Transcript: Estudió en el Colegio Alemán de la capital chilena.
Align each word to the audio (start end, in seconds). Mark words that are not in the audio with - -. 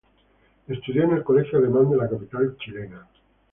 Estudió 0.67 1.03
en 1.03 1.11
el 1.11 1.23
Colegio 1.23 1.59
Alemán 1.59 1.91
de 1.91 1.97
la 1.97 2.09
capital 2.09 2.57
chilena. 2.57 3.05